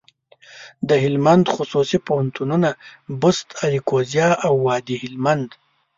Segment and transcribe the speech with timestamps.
[0.89, 2.69] دهلمند خصوصي پوهنتونونه،
[3.21, 5.49] بُست، اراکوزیا او وادي هلمند.